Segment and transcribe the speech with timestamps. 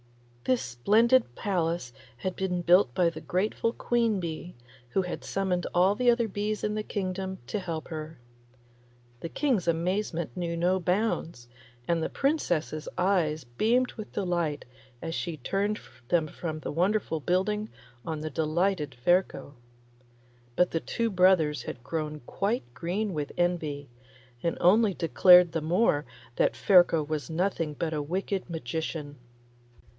[0.45, 4.55] This splendid palace had been built by the grateful queen bee,
[4.89, 8.17] who had summoned all the other bees in the kingdom to help her.
[9.19, 11.47] The King's amazement knew no bounds,
[11.87, 14.65] and the Princess's eyes beamed with delight
[15.03, 17.69] as she turned them from the wonderful building
[18.03, 19.53] on the delighted Ferko.
[20.55, 23.87] But the two brothers had grown quite green with envy,
[24.41, 26.05] and only declared the more
[26.37, 29.17] that Ferko was nothing but a wicked magician.